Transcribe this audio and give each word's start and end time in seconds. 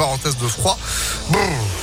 parenthèse 0.00 0.38
de 0.38 0.48
froid. 0.48 0.78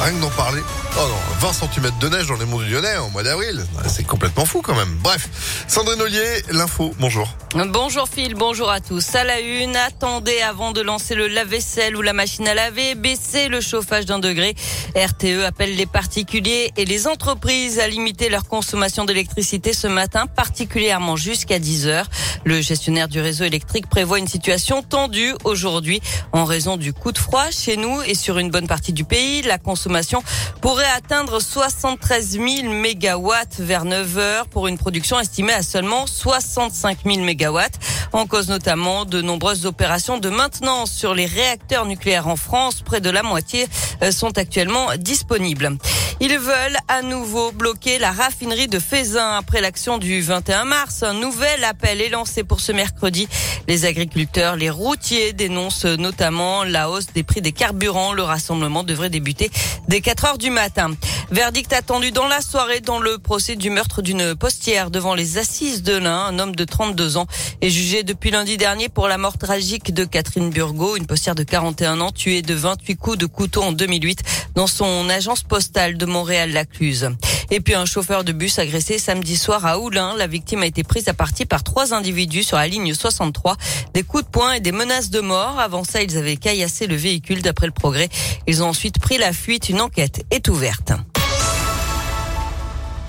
Rien 0.00 0.12
que 0.14 0.20
d'en 0.20 0.30
parler. 0.30 0.62
Oh 0.98 1.06
non, 1.08 1.16
20 1.38 1.52
cm 1.52 1.90
de 2.00 2.08
neige 2.08 2.26
dans 2.26 2.34
les 2.34 2.44
monts 2.44 2.58
du 2.58 2.68
Lyonnais 2.68 2.96
en 2.96 3.10
mois 3.10 3.22
d'avril. 3.22 3.64
C'est 3.86 4.04
complètement 4.04 4.44
fou 4.44 4.60
quand 4.60 4.74
même. 4.74 4.98
Bref, 5.02 5.28
Sandrine 5.68 6.02
Ollier, 6.02 6.42
l'info, 6.50 6.92
bonjour. 6.98 7.28
Bonjour 7.54 8.08
Phil, 8.08 8.34
bonjour 8.34 8.70
à 8.70 8.80
tous. 8.80 9.14
À 9.14 9.24
la 9.24 9.40
une, 9.40 9.76
attendez 9.76 10.40
avant 10.40 10.72
de 10.72 10.80
lancer 10.80 11.14
le 11.14 11.28
lave-vaisselle 11.28 11.96
ou 11.96 12.02
la 12.02 12.12
machine 12.12 12.46
à 12.48 12.54
laver, 12.54 12.94
baissez 12.96 13.48
le 13.48 13.60
chauffage 13.60 14.04
d'un 14.04 14.18
degré. 14.18 14.54
RTE 14.94 15.44
appelle 15.46 15.74
les 15.76 15.86
particuliers 15.86 16.72
et 16.76 16.84
les 16.84 17.06
entreprises 17.06 17.78
à 17.78 17.88
limiter 17.88 18.28
leur 18.28 18.46
consommation 18.46 19.04
d'électricité 19.04 19.72
ce 19.72 19.86
matin, 19.86 20.26
particulièrement 20.26 21.16
jusqu'à 21.16 21.58
10 21.58 21.86
heures. 21.86 22.06
Le 22.44 22.60
gestionnaire 22.60 23.08
du 23.08 23.20
réseau 23.20 23.44
électrique 23.44 23.88
prévoit 23.88 24.18
une 24.18 24.28
situation 24.28 24.82
tendue 24.82 25.34
aujourd'hui 25.44 26.00
en 26.32 26.44
raison 26.44 26.76
du 26.76 26.92
coup 26.92 27.12
de 27.12 27.18
froid 27.18 27.50
chez 27.50 27.76
nous 27.76 28.02
et 28.02 28.14
sur 28.14 28.38
une 28.38 28.50
bonne 28.50 28.66
partie 28.66 28.92
du 28.92 29.04
pays. 29.04 29.42
La 29.42 29.58
consommation 29.58 30.22
pourrait 30.60 30.79
atteindre 30.86 31.40
73 31.40 32.32
000 32.32 32.72
mégawatts 32.72 33.58
vers 33.58 33.84
9 33.84 34.18
heures 34.18 34.48
pour 34.48 34.68
une 34.68 34.78
production 34.78 35.18
estimée 35.18 35.52
à 35.52 35.62
seulement 35.62 36.06
65 36.06 36.98
000 37.04 37.24
mégawatts. 37.24 37.78
En 38.12 38.26
cause 38.26 38.48
notamment 38.48 39.04
de 39.04 39.22
nombreuses 39.22 39.66
opérations 39.66 40.18
de 40.18 40.28
maintenance 40.28 40.92
sur 40.92 41.14
les 41.14 41.26
réacteurs 41.26 41.86
nucléaires 41.86 42.28
en 42.28 42.36
France. 42.36 42.82
Près 42.82 43.00
de 43.00 43.10
la 43.10 43.22
moitié 43.22 43.68
sont 44.10 44.38
actuellement 44.38 44.88
disponibles. 44.98 45.76
Ils 46.22 46.38
veulent 46.38 46.76
à 46.88 47.00
nouveau 47.00 47.50
bloquer 47.50 47.98
la 47.98 48.12
raffinerie 48.12 48.68
de 48.68 48.78
Fézin 48.78 49.36
après 49.38 49.62
l'action 49.62 49.96
du 49.96 50.20
21 50.20 50.64
mars. 50.64 51.02
Un 51.02 51.14
nouvel 51.14 51.64
appel 51.64 52.02
est 52.02 52.10
lancé 52.10 52.44
pour 52.44 52.60
ce 52.60 52.72
mercredi. 52.72 53.26
Les 53.68 53.86
agriculteurs, 53.86 54.56
les 54.56 54.68
routiers 54.68 55.32
dénoncent 55.32 55.86
notamment 55.86 56.62
la 56.62 56.90
hausse 56.90 57.06
des 57.14 57.22
prix 57.22 57.40
des 57.40 57.52
carburants. 57.52 58.12
Le 58.12 58.22
rassemblement 58.22 58.84
devrait 58.84 59.08
débuter 59.08 59.50
dès 59.88 60.02
4 60.02 60.24
heures 60.26 60.38
du 60.38 60.50
matin. 60.50 60.90
Verdict 61.30 61.72
attendu 61.72 62.10
dans 62.10 62.26
la 62.26 62.40
soirée 62.42 62.80
dans 62.80 62.98
le 62.98 63.16
procès 63.16 63.56
du 63.56 63.70
meurtre 63.70 64.02
d'une 64.02 64.34
postière 64.34 64.90
devant 64.90 65.14
les 65.14 65.38
assises 65.38 65.82
de 65.82 65.96
l'Ain. 65.96 66.26
Un 66.26 66.38
homme 66.38 66.54
de 66.54 66.64
32 66.64 67.16
ans 67.16 67.26
est 67.62 67.70
jugé 67.70 68.02
depuis 68.02 68.30
lundi 68.30 68.56
dernier 68.56 68.88
pour 68.88 69.08
la 69.08 69.16
mort 69.16 69.38
tragique 69.38 69.94
de 69.94 70.04
Catherine 70.04 70.50
Burgot, 70.50 70.96
une 70.96 71.06
postière 71.06 71.34
de 71.34 71.44
41 71.44 72.00
ans 72.00 72.10
tuée 72.10 72.42
de 72.42 72.54
28 72.54 72.96
coups 72.96 73.16
de 73.16 73.26
couteau 73.26 73.62
en 73.62 73.72
2008 73.90 74.22
dans 74.54 74.68
son 74.68 75.08
agence 75.08 75.42
postale 75.42 75.96
de 75.96 76.06
Montréal-Lacluse. 76.06 77.10
Et 77.50 77.60
puis 77.60 77.74
un 77.74 77.84
chauffeur 77.84 78.22
de 78.22 78.32
bus 78.32 78.58
agressé 78.60 78.98
samedi 78.98 79.36
soir 79.36 79.66
à 79.66 79.80
Oulin. 79.80 80.14
La 80.16 80.28
victime 80.28 80.62
a 80.62 80.66
été 80.66 80.84
prise 80.84 81.08
à 81.08 81.14
partie 81.14 81.44
par 81.44 81.64
trois 81.64 81.92
individus 81.92 82.44
sur 82.44 82.56
la 82.56 82.68
ligne 82.68 82.94
63. 82.94 83.56
Des 83.94 84.04
coups 84.04 84.24
de 84.24 84.28
poing 84.28 84.52
et 84.52 84.60
des 84.60 84.72
menaces 84.72 85.10
de 85.10 85.20
mort. 85.20 85.58
Avant 85.58 85.82
ça, 85.82 86.02
ils 86.02 86.16
avaient 86.16 86.36
caillassé 86.36 86.86
le 86.86 86.94
véhicule 86.94 87.42
d'après 87.42 87.66
le 87.66 87.72
progrès. 87.72 88.08
Ils 88.46 88.62
ont 88.62 88.68
ensuite 88.68 89.00
pris 89.00 89.18
la 89.18 89.32
fuite. 89.32 89.68
Une 89.68 89.80
enquête 89.80 90.24
est 90.30 90.48
ouverte. 90.48 90.92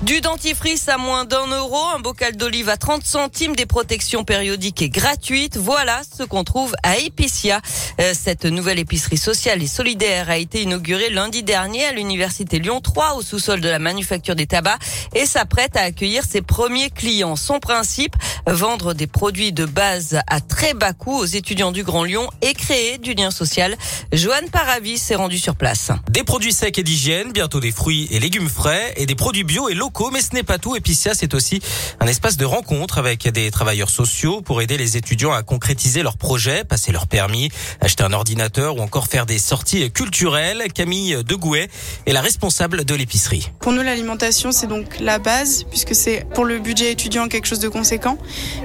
Du 0.04 0.20
dentifrice 0.20 0.90
à 0.90 0.98
moins 0.98 1.26
d'un 1.26 1.46
euro, 1.46 1.78
un 1.96 2.00
bocal 2.00 2.36
d'olive 2.36 2.70
à 2.70 2.78
30 2.78 3.06
centimes, 3.06 3.56
des 3.56 3.68
protections 3.68 4.24
périodiques 4.24 4.82
et 4.82 4.90
gratuites. 4.90 5.58
Voilà 5.58 6.02
ce 6.18 6.24
qu'on 6.24 6.44
trouve 6.44 6.74
à 6.82 6.98
Epicia. 6.98 7.62
Euh, 8.00 8.14
cette 8.20 8.46
nouvelle 8.46 8.80
épicerie 8.80 9.18
sociale 9.18 9.62
et 9.62 9.68
solidaire 9.68 10.32
a 10.32 10.38
été 10.38 10.64
inaugurée 10.64 11.12
lundi 11.12 11.44
dernier 11.44 11.86
à 11.86 11.92
l'université 11.92 12.58
Lyon 12.58 12.82
3 12.82 13.14
au 13.14 13.22
sous-sol 13.22 13.62
de 13.62 13.70
la 13.70 13.78
manufacture 13.78 14.36
des 14.36 14.48
tabacs 14.48 14.82
et 15.14 15.28
s'apprête 15.28 15.78
à 15.78 15.82
accueillir 15.82 16.24
ses 16.24 16.42
premiers 16.42 16.90
clients. 16.90 17.36
Son 17.36 17.60
principe, 17.60 18.16
vendre 18.48 18.94
des 18.94 19.08
produits 19.08 19.52
de 19.52 19.66
base 19.66 20.20
à 20.28 20.42
très 20.42 20.74
bas 20.74 20.94
coût 20.94 21.18
aux 21.18 21.26
étudiants 21.26 21.72
du 21.72 21.84
Grand 21.84 22.04
Lyon 22.04 22.30
et 22.42 22.54
créer 22.54 22.98
du 22.98 23.14
lien 23.14 23.32
social. 23.32 23.76
Joanne 24.12 24.50
Paravis 24.50 24.98
s'est 24.98 25.16
rendue 25.16 25.40
sur 25.40 25.56
place. 25.56 25.92
Des 26.10 26.24
produits 26.24 26.54
secs 26.54 26.78
et 26.78 26.84
d'hygiène, 26.84 27.32
bientôt 27.32 27.60
des 27.60 27.72
fruits 27.72 28.08
et 28.12 28.20
légumes 28.20 28.50
frais 28.50 28.94
et 28.98 29.06
des 29.06 29.16
produits 29.16 29.44
bio 29.44 29.70
et 29.70 29.74
locaux 29.74 30.12
mais 30.12 30.22
ce 30.22 30.34
n'est 30.34 30.44
pas 30.44 30.58
tout. 30.58 30.76
Epicia, 30.76 31.14
c'est 31.14 31.34
aussi 31.34 31.60
un 32.00 32.08
espace 32.08 32.38
de 32.38 32.46
rencontre 32.46 32.98
avec 32.98 33.28
des 33.28 33.52
travailleurs 33.52 33.90
sociaux 33.90 34.42
pour 34.42 34.62
aider 34.62 34.78
les 34.78 34.98
étudiants 34.98 35.32
à 35.34 35.44
concrétiser 35.44 36.04
leurs 36.04 36.18
projets, 36.18 36.64
passer 36.64 36.92
leur 36.92 37.08
permis, 37.08 37.50
acheter 37.80 38.04
un 38.04 38.14
ordinateur 38.14 38.78
ou 38.78 38.82
encore 38.82 39.08
faire 39.08 39.26
des 39.26 39.40
sorties 39.40 39.92
culturelles. 39.92 40.64
Camille 40.74 41.24
Degouet 41.24 41.70
est 42.06 42.14
la 42.14 42.22
responsable 42.22 42.86
de 42.86 42.96
l'épicerie. 42.96 43.52
Pour 43.60 43.72
nous, 43.72 43.82
l'alimentation, 43.82 44.52
c'est 44.52 44.68
donc 44.68 45.00
la 45.00 45.20
base, 45.20 45.64
puisque 45.70 45.96
c'est 45.96 46.26
pour 46.34 46.46
le 46.46 46.60
budget 46.60 46.92
étudiant 46.92 47.28
quelque 47.28 47.48
chose 47.48 47.60
de 47.60 47.70
conséquent. 47.70 48.18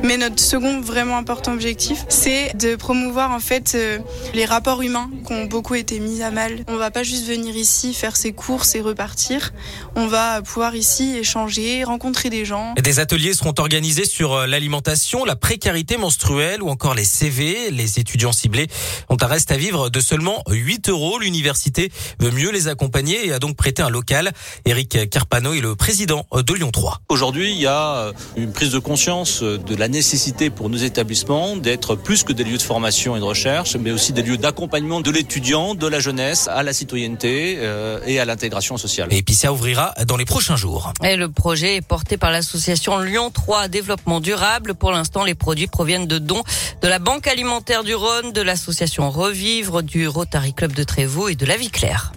Mais 0.03 0.17
notre 0.17 0.41
second 0.41 0.81
vraiment 0.81 1.17
important 1.17 1.53
objectif, 1.53 2.05
c'est 2.09 2.57
de 2.57 2.77
promouvoir 2.77 3.31
en 3.31 3.41
fait 3.41 3.73
euh, 3.75 3.99
les 4.35 4.45
rapports 4.45 4.83
humains 4.83 5.11
qui 5.27 5.33
ont 5.33 5.45
beaucoup 5.45 5.75
été 5.75 6.01
mis 6.01 6.23
à 6.23 6.31
mal. 6.31 6.65
On 6.69 6.77
va 6.77 6.91
pas 6.91 7.03
juste 7.03 7.27
venir 7.27 7.57
ici 7.57 7.95
faire 7.95 8.17
ses 8.17 8.33
courses 8.33 8.75
et 8.75 8.81
repartir. 8.81 9.53
On 9.95 10.07
va 10.07 10.43
pouvoir 10.43 10.75
ici 10.75 11.17
échanger, 11.17 11.85
rencontrer 11.85 12.31
des 12.31 12.45
gens. 12.45 12.75
Des 12.83 13.01
ateliers 13.01 13.35
seront 13.35 13.55
organisés 13.59 14.05
sur 14.05 14.35
euh, 14.35 14.47
l'alimentation, 14.47 15.25
la 15.25 15.37
précarité 15.37 15.97
menstruelle 15.97 16.63
ou 16.63 16.69
encore 16.69 16.95
les 16.95 17.05
CV. 17.05 17.71
Les 17.71 17.99
étudiants 17.99 18.33
ciblés 18.33 18.69
ont 19.09 19.17
un 19.21 19.27
reste 19.27 19.53
à 19.53 19.57
vivre 19.57 19.91
de 19.91 20.01
seulement 20.01 20.43
8 20.49 20.89
euros. 20.89 21.19
L'université 21.19 21.91
veut 22.21 22.31
mieux 22.31 22.51
les 22.51 22.69
accompagner 22.69 23.27
et 23.27 23.33
a 23.33 23.39
donc 23.39 23.57
prêté 23.57 23.83
un 23.83 23.91
local. 23.91 24.33
Eric 24.65 25.11
Carpano 25.11 25.53
est 25.53 25.61
le 25.61 25.75
président 25.75 26.27
de 26.33 26.55
Lyon 26.55 26.71
3. 26.71 27.01
Aujourd'hui, 27.09 27.53
il 27.53 27.59
y 27.59 27.67
a 27.67 27.97
euh, 27.97 28.13
une 28.37 28.53
prise 28.53 28.73
de 28.73 28.79
conscience 28.79 29.43
de 29.59 29.75
la 29.77 29.89
nécessité 29.89 30.51
pour 30.51 30.71
nos 30.71 30.77
établissements 30.77 31.57
d'être 31.57 31.95
plus 31.95 32.25
que 32.25 32.33
des 32.33 32.45
lieux 32.45 32.59
de 32.59 32.63
formation 32.63 33.17
et 33.17 33.21
de 33.21 33.25
recherche, 33.25 33.77
mais 33.77 33.91
aussi 33.91 34.13
des 34.13 34.23
lieux 34.23 34.37
d'accompagnement 34.37 35.01
de 35.01 35.11
l'étudiant, 35.11 35.75
de 35.75 35.87
la 35.87 36.01
jeunesse, 36.01 36.49
à 36.49 36.63
la 36.63 36.73
citoyenneté 36.73 37.57
euh, 37.59 38.01
et 38.07 38.21
à 38.21 38.25
l'intégration 38.25 38.77
sociale. 38.77 39.09
Et 39.11 39.25
ça 39.33 39.53
ouvrira 39.53 39.95
dans 40.07 40.17
les 40.17 40.25
prochains 40.25 40.57
jours. 40.57 40.93
Et 41.05 41.17
le 41.17 41.29
projet 41.29 41.77
est 41.77 41.87
porté 41.87 42.17
par 42.17 42.31
l'association 42.31 42.99
Lyon 42.99 43.31
3 43.31 43.69
Développement 43.69 44.21
Durable. 44.21 44.75
Pour 44.75 44.93
l'instant, 44.93 45.25
les 45.25 45.35
produits 45.35 45.67
proviennent 45.67 46.07
de 46.07 46.19
dons 46.19 46.43
de 46.83 46.89
la 46.89 46.99
Banque 46.99 47.27
alimentaire 47.27 47.85
du 47.85 47.95
Rhône, 47.95 48.33
de 48.33 48.41
l'association 48.41 49.11
Revivre, 49.11 49.83
du 49.83 50.09
Rotary 50.09 50.55
Club 50.55 50.73
de 50.73 50.85
Trévoux 50.85 51.29
et 51.29 51.35
de 51.35 51.47
la 51.47 51.57
Vie 51.57 51.71
Claire. 51.71 52.13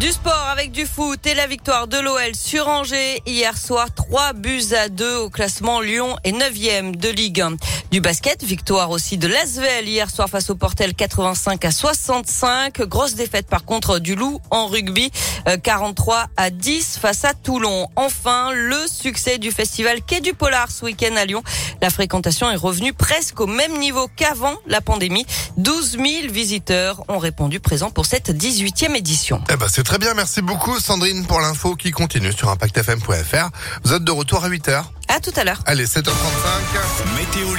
Du 0.00 0.12
sport 0.12 0.46
avec 0.52 0.70
du 0.70 0.86
foot 0.86 1.26
et 1.26 1.34
la 1.34 1.48
victoire 1.48 1.88
de 1.88 1.98
l'OL 1.98 2.32
sur 2.36 2.68
Angers 2.68 3.20
hier 3.26 3.58
soir. 3.58 3.92
3 3.92 4.32
buts 4.32 4.62
à 4.72 4.88
2 4.88 5.16
au 5.16 5.28
classement. 5.28 5.80
Lyon 5.80 6.16
est 6.22 6.30
9e 6.30 6.94
de 6.94 7.08
Ligue 7.08 7.40
1. 7.40 7.56
Du 7.90 8.00
basket, 8.00 8.44
victoire 8.44 8.90
aussi 8.90 9.18
de 9.18 9.26
l'Asvel 9.26 9.88
hier 9.88 10.08
soir 10.08 10.28
face 10.28 10.50
au 10.50 10.54
Portel 10.54 10.94
85 10.94 11.64
à 11.64 11.70
65. 11.72 12.82
Grosse 12.82 13.16
défaite 13.16 13.48
par 13.48 13.64
contre 13.64 13.98
du 13.98 14.14
Loup 14.14 14.40
en 14.52 14.68
rugby 14.68 15.10
43 15.64 16.16
euh, 16.16 16.26
à 16.36 16.50
10 16.50 16.98
face 17.00 17.24
à 17.24 17.34
Toulon. 17.34 17.88
Enfin, 17.96 18.52
le 18.52 18.78
succès 18.86 19.38
du 19.38 19.50
festival 19.50 20.02
Quai 20.02 20.20
du 20.20 20.32
Polar 20.32 20.70
ce 20.70 20.84
week-end 20.84 21.16
à 21.16 21.24
Lyon. 21.24 21.42
La 21.82 21.90
fréquentation 21.90 22.48
est 22.50 22.56
revenue 22.56 22.92
presque 22.92 23.40
au 23.40 23.48
même 23.48 23.76
niveau 23.78 24.08
qu'avant 24.14 24.54
la 24.68 24.80
pandémie. 24.80 25.26
12 25.56 25.92
000 25.92 26.04
visiteurs 26.30 27.02
ont 27.08 27.18
répondu 27.18 27.58
présents 27.58 27.90
pour 27.90 28.06
cette 28.06 28.30
18e 28.30 28.94
édition. 28.94 29.42
Eh 29.50 29.56
ben, 29.56 29.66
Très 29.88 29.96
bien, 29.96 30.12
merci 30.12 30.42
beaucoup 30.42 30.78
Sandrine 30.80 31.24
pour 31.24 31.40
l'info 31.40 31.74
qui 31.74 31.92
continue 31.92 32.30
sur 32.34 32.50
impactfm.fr. 32.50 33.48
Vous 33.84 33.94
êtes 33.94 34.04
de 34.04 34.12
retour 34.12 34.44
à 34.44 34.50
8h. 34.50 34.84
À 35.08 35.18
tout 35.18 35.32
à 35.34 35.44
l'heure. 35.44 35.62
Allez, 35.64 35.86
7h35. 35.86 36.12
Météo 37.16 37.54